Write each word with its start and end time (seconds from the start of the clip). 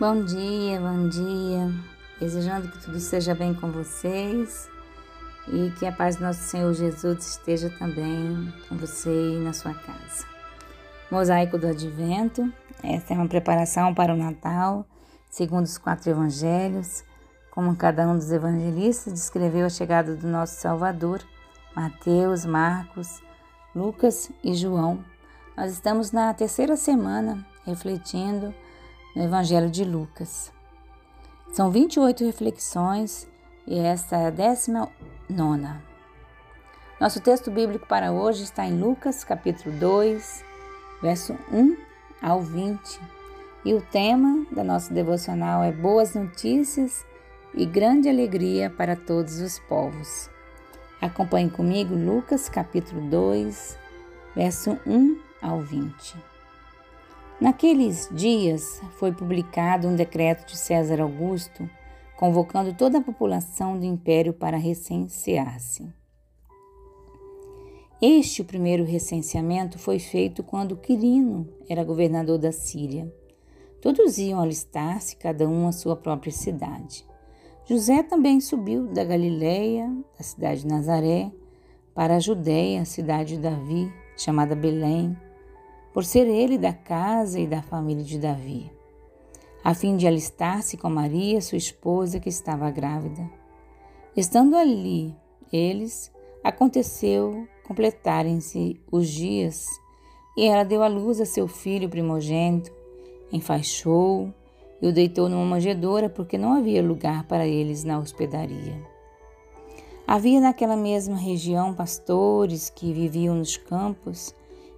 Bom 0.00 0.24
dia, 0.24 0.80
bom 0.80 1.10
dia. 1.10 1.70
Desejando 2.18 2.68
que 2.68 2.78
tudo 2.78 2.96
esteja 2.96 3.34
bem 3.34 3.52
com 3.52 3.70
vocês 3.70 4.66
e 5.46 5.70
que 5.72 5.84
a 5.84 5.92
paz 5.92 6.16
do 6.16 6.22
nosso 6.22 6.40
Senhor 6.40 6.72
Jesus 6.72 7.32
esteja 7.32 7.68
também 7.78 8.50
com 8.66 8.78
você 8.78 9.10
e 9.10 9.38
na 9.40 9.52
sua 9.52 9.74
casa. 9.74 10.24
Mosaico 11.10 11.58
do 11.58 11.66
Advento. 11.66 12.50
Esta 12.82 13.12
é 13.12 13.16
uma 13.18 13.28
preparação 13.28 13.92
para 13.92 14.14
o 14.14 14.16
Natal, 14.16 14.86
segundo 15.28 15.66
os 15.66 15.76
quatro 15.76 16.08
evangelhos, 16.08 17.04
como 17.50 17.76
cada 17.76 18.08
um 18.08 18.16
dos 18.16 18.32
evangelistas 18.32 19.12
descreveu 19.12 19.66
a 19.66 19.70
chegada 19.70 20.16
do 20.16 20.26
nosso 20.26 20.62
Salvador, 20.62 21.20
Mateus, 21.76 22.46
Marcos, 22.46 23.20
Lucas 23.76 24.32
e 24.42 24.54
João. 24.54 25.04
Nós 25.54 25.70
estamos 25.72 26.10
na 26.10 26.32
terceira 26.32 26.74
semana 26.74 27.46
refletindo 27.66 28.54
no 29.14 29.24
Evangelho 29.24 29.70
de 29.70 29.84
Lucas. 29.84 30.52
São 31.52 31.70
28 31.70 32.24
reflexões 32.24 33.28
e 33.66 33.78
esta 33.78 34.16
é 34.16 34.26
a 34.26 34.30
décima 34.30 34.88
nona. 35.28 35.82
Nosso 37.00 37.20
texto 37.20 37.50
bíblico 37.50 37.86
para 37.86 38.12
hoje 38.12 38.44
está 38.44 38.66
em 38.66 38.78
Lucas, 38.78 39.24
capítulo 39.24 39.74
2, 39.78 40.44
verso 41.02 41.36
1 41.50 41.76
ao 42.22 42.40
20. 42.40 43.00
E 43.64 43.74
o 43.74 43.80
tema 43.80 44.46
da 44.52 44.62
nossa 44.62 44.92
devocional 44.92 45.62
é 45.62 45.72
Boas 45.72 46.14
Notícias 46.14 47.04
e 47.54 47.66
Grande 47.66 48.08
Alegria 48.08 48.70
para 48.70 48.96
Todos 48.96 49.40
os 49.40 49.58
Povos. 49.58 50.30
Acompanhe 51.00 51.50
comigo 51.50 51.94
Lucas, 51.94 52.48
capítulo 52.48 53.00
2, 53.08 53.78
verso 54.36 54.78
1 54.86 55.18
ao 55.42 55.60
20. 55.60 56.29
Naqueles 57.40 58.06
dias 58.12 58.82
foi 58.98 59.12
publicado 59.12 59.88
um 59.88 59.96
decreto 59.96 60.46
de 60.46 60.58
César 60.58 61.00
Augusto 61.00 61.68
convocando 62.18 62.74
toda 62.74 62.98
a 62.98 63.02
população 63.02 63.78
do 63.78 63.86
império 63.86 64.34
para 64.34 64.58
recensear-se. 64.58 65.88
Este 68.02 68.44
primeiro 68.44 68.84
recenseamento 68.84 69.78
foi 69.78 69.98
feito 69.98 70.42
quando 70.42 70.76
Quirino 70.76 71.48
era 71.66 71.82
governador 71.82 72.36
da 72.36 72.52
Síria. 72.52 73.10
Todos 73.80 74.18
iam 74.18 74.38
alistar-se, 74.38 75.16
cada 75.16 75.48
um 75.48 75.66
à 75.66 75.72
sua 75.72 75.96
própria 75.96 76.32
cidade. 76.32 77.06
José 77.64 78.02
também 78.02 78.38
subiu 78.38 78.86
da 78.86 79.02
Galiléia, 79.02 79.90
da 80.18 80.22
cidade 80.22 80.60
de 80.60 80.66
Nazaré, 80.66 81.32
para 81.94 82.16
a 82.16 82.20
Judéia, 82.20 82.82
a 82.82 82.84
cidade 82.84 83.36
de 83.36 83.40
Davi, 83.40 83.90
chamada 84.14 84.54
Belém, 84.54 85.16
por 85.92 86.04
ser 86.04 86.26
ele 86.26 86.56
da 86.56 86.72
casa 86.72 87.38
e 87.38 87.46
da 87.46 87.62
família 87.62 88.04
de 88.04 88.18
Davi 88.18 88.70
a 89.62 89.74
fim 89.74 89.96
de 89.96 90.06
alistar-se 90.06 90.76
com 90.76 90.88
Maria, 90.88 91.40
sua 91.40 91.58
esposa, 91.58 92.18
que 92.18 92.28
estava 92.28 92.70
grávida. 92.70 93.28
Estando 94.16 94.56
ali 94.56 95.14
eles, 95.52 96.12
aconteceu 96.42 97.46
completarem-se 97.64 98.80
os 98.90 99.08
dias, 99.08 99.66
e 100.36 100.46
ela 100.46 100.64
deu 100.64 100.82
à 100.82 100.88
luz 100.88 101.20
a 101.20 101.26
seu 101.26 101.46
filho 101.46 101.88
primogênito, 101.88 102.72
enfaixou 103.30 104.32
e 104.80 104.88
o 104.88 104.92
deitou 104.92 105.28
numa 105.28 105.44
manjedoura, 105.44 106.08
porque 106.08 106.38
não 106.38 106.54
havia 106.54 106.82
lugar 106.82 107.24
para 107.24 107.46
eles 107.46 107.84
na 107.84 107.98
hospedaria. 107.98 108.76
Havia 110.06 110.40
naquela 110.40 110.76
mesma 110.76 111.16
região 111.16 111.74
pastores 111.74 112.70
que 112.70 112.92
viviam 112.92 113.34
nos 113.34 113.56
campos 113.56 114.34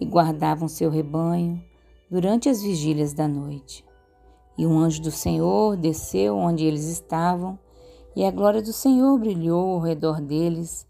e 0.00 0.04
guardavam 0.04 0.68
seu 0.68 0.90
rebanho 0.90 1.62
durante 2.10 2.48
as 2.48 2.62
vigílias 2.62 3.12
da 3.12 3.26
noite. 3.26 3.84
E 4.56 4.66
um 4.66 4.78
anjo 4.78 5.02
do 5.02 5.10
Senhor 5.10 5.76
desceu 5.76 6.36
onde 6.36 6.64
eles 6.64 6.86
estavam, 6.86 7.58
e 8.14 8.24
a 8.24 8.30
glória 8.30 8.62
do 8.62 8.72
Senhor 8.72 9.18
brilhou 9.18 9.72
ao 9.72 9.80
redor 9.80 10.20
deles, 10.20 10.86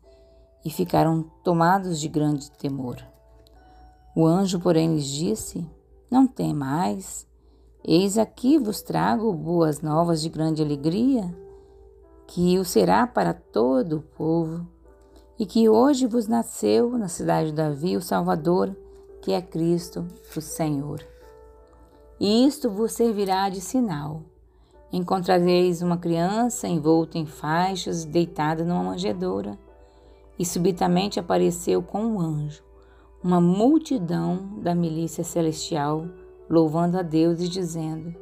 e 0.64 0.70
ficaram 0.70 1.24
tomados 1.42 2.00
de 2.00 2.08
grande 2.08 2.50
temor. 2.52 3.02
O 4.14 4.26
anjo, 4.26 4.60
porém, 4.60 4.94
lhes 4.94 5.06
disse: 5.06 5.66
Não 6.10 6.26
temais, 6.26 7.26
eis 7.82 8.16
aqui 8.16 8.58
vos 8.58 8.82
trago 8.82 9.32
boas 9.32 9.80
novas 9.80 10.22
de 10.22 10.28
grande 10.28 10.62
alegria, 10.62 11.34
que 12.26 12.58
o 12.58 12.64
será 12.64 13.06
para 13.06 13.34
todo 13.34 13.96
o 13.96 14.02
povo, 14.02 14.66
e 15.38 15.44
que 15.44 15.68
hoje 15.68 16.06
vos 16.06 16.26
nasceu 16.26 16.96
na 16.96 17.08
cidade 17.08 17.48
de 17.48 17.56
Davi 17.56 17.96
o 17.96 18.02
Salvador, 18.02 18.74
que 19.24 19.32
é 19.32 19.40
Cristo, 19.40 20.06
o 20.36 20.40
Senhor. 20.42 21.02
E 22.20 22.46
isto 22.46 22.68
vos 22.68 22.92
servirá 22.92 23.48
de 23.48 23.58
sinal. 23.58 24.20
Encontrareis 24.92 25.80
uma 25.80 25.96
criança 25.96 26.68
envolta 26.68 27.16
em 27.16 27.24
faixas, 27.24 28.04
deitada 28.04 28.62
numa 28.64 28.82
manjedoura. 28.84 29.58
E 30.38 30.44
subitamente 30.44 31.18
apareceu 31.18 31.82
com 31.82 32.04
um 32.04 32.20
anjo, 32.20 32.62
uma 33.22 33.40
multidão 33.40 34.58
da 34.60 34.74
milícia 34.74 35.24
celestial, 35.24 36.04
louvando 36.46 36.98
a 36.98 37.02
Deus 37.02 37.40
e 37.40 37.48
dizendo: 37.48 38.14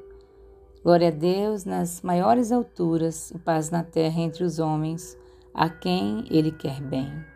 Glória 0.85 1.09
a 1.09 1.11
Deus 1.11 1.65
nas 1.65 2.01
maiores 2.01 2.53
alturas 2.53 3.33
e 3.33 3.39
paz 3.41 3.71
na 3.71 3.83
terra 3.83 4.21
entre 4.21 4.45
os 4.45 4.61
homens, 4.61 5.19
a 5.53 5.69
quem 5.69 6.29
Ele 6.31 6.53
quer 6.53 6.81
bem. 6.81 7.31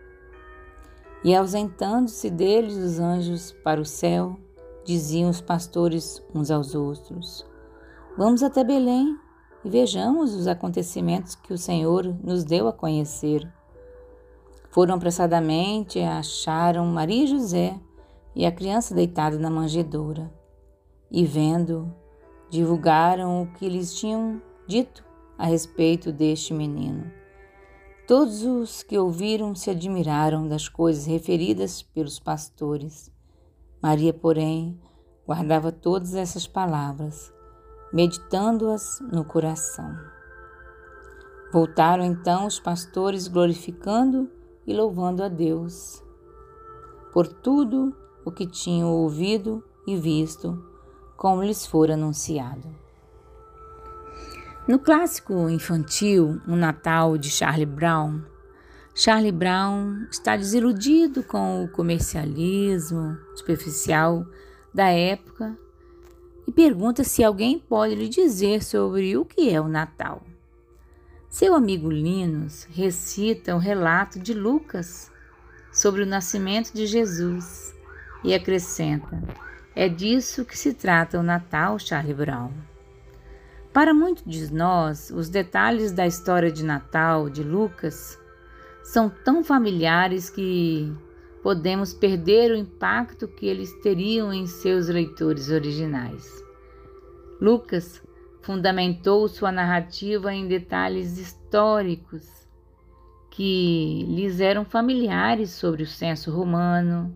E 1.25 1.35
ausentando-se 1.35 2.31
deles 2.31 2.77
os 2.77 2.99
anjos 2.99 3.53
para 3.65 3.81
o 3.81 3.85
céu, 3.85 4.37
diziam 4.85 5.29
os 5.29 5.41
pastores 5.41 6.23
uns 6.35 6.51
aos 6.51 6.75
outros: 6.75 7.47
Vamos 8.17 8.43
até 8.43 8.63
Belém 8.63 9.19
e 9.65 9.69
vejamos 9.69 10.35
os 10.35 10.47
acontecimentos 10.47 11.35
que 11.35 11.53
o 11.53 11.59
Senhor 11.59 12.05
nos 12.23 12.45
deu 12.45 12.69
a 12.69 12.73
conhecer. 12.73 13.47
Foram 14.71 14.95
apressadamente, 14.95 15.99
acharam 16.01 16.87
Maria 16.87 17.25
e 17.25 17.27
José 17.27 17.81
e 18.35 18.45
a 18.45 18.53
criança 18.53 18.95
deitada 18.95 19.39
na 19.39 19.51
manjedoura. 19.51 20.31
E 21.11 21.25
vendo, 21.25 21.93
divulgaram 22.51 23.43
o 23.43 23.47
que 23.47 23.69
lhes 23.69 23.95
tinham 23.95 24.41
dito 24.67 25.05
a 25.39 25.47
respeito 25.47 26.13
deste 26.13 26.53
menino. 26.53 27.11
Todos 28.07 28.45
os 28.45 28.85
que 28.85 28.97
ouviram 28.97 29.55
se 29.55 29.69
admiraram 29.69 30.47
das 30.47 30.69
coisas 30.69 31.07
referidas 31.07 31.83
pelos 31.83 32.21
pastores. 32.21 33.11
Maria, 33.83 34.15
porém, 34.15 34.81
guardava 35.27 35.73
todas 35.73 36.15
essas 36.15 36.47
palavras, 36.47 37.33
meditando-as 37.93 39.01
no 39.13 39.25
coração. 39.25 39.93
Voltaram 41.53 42.05
então 42.05 42.47
os 42.47 42.61
pastores 42.61 43.27
glorificando 43.27 44.31
e 44.65 44.73
louvando 44.73 45.25
a 45.25 45.29
Deus 45.29 46.01
por 47.13 47.27
tudo 47.27 47.97
o 48.27 48.31
que 48.31 48.47
tinham 48.47 48.93
ouvido 48.93 49.65
e 49.87 49.97
visto, 49.97 50.63
como 51.17 51.43
lhes 51.43 51.67
fora 51.67 51.95
anunciado. 51.95 52.86
No 54.67 54.81
clássico 54.81 55.49
infantil 55.49 56.41
O 56.45 56.57
Natal 56.57 57.17
de 57.17 57.31
Charlie 57.31 57.65
Brown, 57.65 58.21
Charlie 58.93 59.31
Brown 59.31 60.09
está 60.11 60.37
desiludido 60.37 61.23
com 61.23 61.63
o 61.63 61.69
comercialismo 61.69 63.17
superficial 63.37 64.27
da 64.75 64.89
época 64.89 65.57
e 66.49 66.51
pergunta 66.51 67.05
se 67.05 67.23
alguém 67.23 67.61
pode 67.61 67.95
lhe 67.95 68.09
dizer 68.09 68.65
sobre 68.65 69.17
o 69.17 69.25
que 69.25 69.51
é 69.51 69.61
o 69.61 69.69
Natal. 69.69 70.25
Seu 71.29 71.55
amigo 71.55 71.89
Linus 71.89 72.67
recita 72.69 73.55
o 73.55 73.61
relato 73.61 74.19
de 74.19 74.35
Lucas 74.35 75.13
sobre 75.73 76.03
o 76.03 76.07
nascimento 76.07 76.73
de 76.73 76.87
Jesus 76.87 77.73
e 78.25 78.35
acrescenta: 78.35 79.23
É 79.77 79.89
disso 79.89 80.45
que 80.45 80.59
se 80.59 80.75
trata 80.75 81.21
o 81.21 81.23
Natal, 81.23 81.79
Charlie 81.79 82.15
Brown. 82.15 82.51
Para 83.77 83.93
muitos 83.93 84.25
de 84.25 84.55
nós, 84.55 85.11
os 85.11 85.29
detalhes 85.29 85.93
da 85.93 86.07
história 86.07 86.51
de 86.51 86.65
Natal 86.65 87.29
de 87.29 87.43
Lucas 87.43 88.19
são 88.83 89.11
tão 89.11 89.45
familiares 89.45 90.31
que 90.31 90.91
podemos 91.43 91.93
perder 91.93 92.53
o 92.53 92.57
impacto 92.57 93.29
que 93.29 93.45
eles 93.45 93.71
teriam 93.83 94.33
em 94.33 94.47
seus 94.47 94.89
leitores 94.89 95.51
originais. 95.51 96.27
Lucas 97.39 98.03
fundamentou 98.41 99.29
sua 99.29 99.53
narrativa 99.53 100.33
em 100.33 100.49
detalhes 100.49 101.19
históricos 101.19 102.49
que 103.31 104.07
lhes 104.09 104.41
eram 104.41 104.65
familiares 104.65 105.51
sobre 105.51 105.83
o 105.83 105.87
censo 105.87 106.31
romano, 106.31 107.15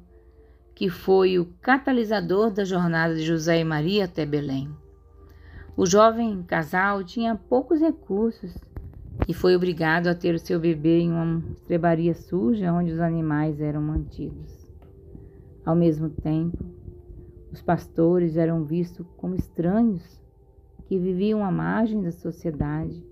que 0.75 0.91
foi 0.91 1.39
o 1.39 1.47
catalisador 1.62 2.51
da 2.51 2.67
jornada 2.67 3.15
de 3.15 3.23
José 3.23 3.61
e 3.61 3.65
Maria 3.65 4.05
até 4.05 4.27
Belém. 4.27 4.71
O 5.81 5.87
jovem 5.87 6.43
casal 6.43 7.03
tinha 7.03 7.35
poucos 7.35 7.81
recursos 7.81 8.55
e 9.27 9.32
foi 9.32 9.56
obrigado 9.56 10.09
a 10.09 10.15
ter 10.15 10.35
o 10.35 10.38
seu 10.38 10.61
bebê 10.61 10.99
em 10.99 11.11
uma 11.11 11.43
estrebaria 11.53 12.12
suja 12.12 12.71
onde 12.71 12.93
os 12.93 13.00
animais 13.00 13.62
eram 13.62 13.81
mantidos. 13.81 14.71
Ao 15.65 15.75
mesmo 15.75 16.11
tempo, 16.11 16.59
os 17.50 17.62
pastores 17.62 18.37
eram 18.37 18.62
vistos 18.62 19.06
como 19.17 19.35
estranhos 19.35 20.21
que 20.85 20.99
viviam 20.99 21.43
à 21.43 21.50
margem 21.50 22.03
da 22.03 22.12
sociedade. 22.12 23.03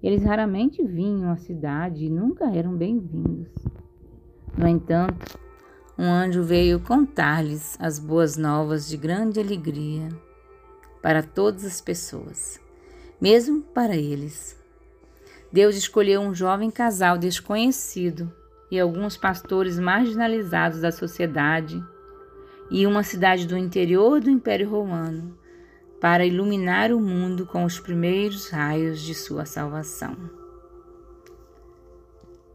Eles 0.00 0.22
raramente 0.22 0.84
vinham 0.84 1.32
à 1.32 1.36
cidade 1.36 2.04
e 2.04 2.08
nunca 2.08 2.44
eram 2.54 2.76
bem-vindos. 2.76 3.52
No 4.56 4.68
entanto, 4.68 5.36
um 5.98 6.04
anjo 6.04 6.44
veio 6.44 6.78
contar-lhes 6.78 7.76
as 7.80 7.98
boas 7.98 8.36
novas 8.36 8.88
de 8.88 8.96
grande 8.96 9.40
alegria 9.40 10.08
para 11.02 11.22
todas 11.22 11.64
as 11.64 11.80
pessoas, 11.80 12.60
mesmo 13.20 13.60
para 13.60 13.96
eles. 13.96 14.56
Deus 15.52 15.76
escolheu 15.76 16.20
um 16.20 16.34
jovem 16.34 16.70
casal 16.70 17.18
desconhecido 17.18 18.32
e 18.70 18.80
alguns 18.80 19.16
pastores 19.16 19.78
marginalizados 19.78 20.80
da 20.80 20.90
sociedade 20.90 21.84
e 22.70 22.86
uma 22.86 23.02
cidade 23.02 23.46
do 23.46 23.58
interior 23.58 24.20
do 24.20 24.30
Império 24.30 24.70
Romano 24.70 25.36
para 26.00 26.24
iluminar 26.24 26.90
o 26.90 26.98
mundo 26.98 27.44
com 27.44 27.64
os 27.64 27.78
primeiros 27.78 28.48
raios 28.48 29.02
de 29.02 29.14
sua 29.14 29.44
salvação. 29.44 30.16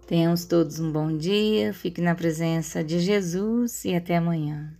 Tenhamos 0.07 0.45
todos 0.45 0.79
um 0.79 0.91
bom 0.91 1.15
dia, 1.15 1.73
fique 1.73 2.01
na 2.01 2.15
presença 2.15 2.83
de 2.83 2.99
Jesus 2.99 3.85
e 3.85 3.93
até 3.93 4.17
amanhã. 4.17 4.73